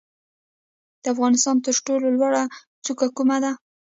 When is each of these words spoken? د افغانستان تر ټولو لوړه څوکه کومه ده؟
د 1.03 1.03
افغانستان 1.13 1.55
تر 1.65 1.75
ټولو 1.85 2.07
لوړه 2.17 2.43
څوکه 2.85 3.07
کومه 3.17 3.37
ده؟ 3.43 3.51